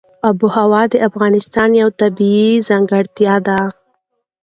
آب 0.27 0.39
وهوا 0.45 0.83
د 0.91 0.93
افغانستان 1.07 1.69
یوه 1.81 1.93
طبیعي 2.01 2.51
ځانګړتیا 2.67 3.35
ده. 3.47 3.59